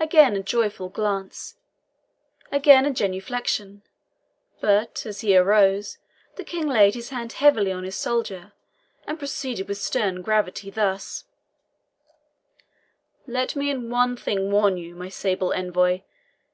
Again 0.00 0.36
a 0.36 0.42
joyful 0.42 0.88
glance 0.88 1.56
again 2.50 2.86
a 2.86 2.90
genuflection 2.90 3.82
but, 4.58 5.04
as 5.04 5.20
he 5.20 5.36
arose, 5.36 5.98
the 6.36 6.44
King 6.44 6.66
laid 6.66 6.94
his 6.94 7.10
hand 7.10 7.34
heavily 7.34 7.70
on 7.70 7.84
his 7.84 8.00
shoulder, 8.02 8.54
and 9.06 9.18
proceeded 9.18 9.68
with 9.68 9.76
stern 9.76 10.22
gravity 10.22 10.70
thus: 10.70 11.26
"Let 13.26 13.54
me 13.54 13.68
in 13.68 13.90
one 13.90 14.16
thing 14.16 14.50
warn 14.50 14.78
you, 14.78 14.94
my 14.94 15.10
sable 15.10 15.52
envoy. 15.52 16.00